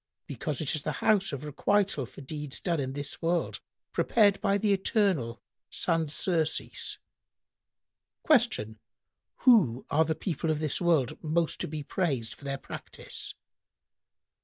"—"Because 0.25 0.61
it 0.61 0.73
is 0.73 0.81
the 0.81 0.93
house 0.93 1.31
of 1.31 1.43
requital 1.45 2.07
for 2.07 2.21
deeds 2.21 2.59
done 2.59 2.79
in 2.79 2.93
this 2.93 3.21
world 3.21 3.59
prepared 3.91 4.41
by 4.41 4.57
the 4.57 4.73
Eternal 4.73 5.39
sans 5.69 6.11
surcease." 6.15 6.97
Q 8.27 8.77
"Who 9.41 9.85
are 9.91 10.03
the 10.05 10.15
people 10.15 10.49
of 10.49 10.57
this 10.57 10.81
world 10.81 11.23
most 11.23 11.59
to 11.59 11.67
be 11.67 11.83
praised 11.83 12.33
for 12.33 12.45
their 12.45 12.57
practice?" 12.57 13.35